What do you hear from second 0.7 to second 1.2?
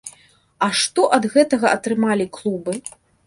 што